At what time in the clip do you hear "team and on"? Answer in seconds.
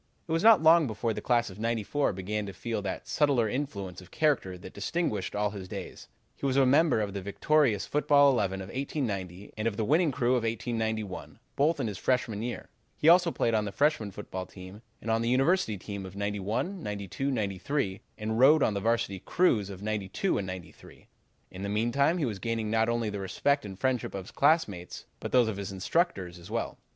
14.47-15.21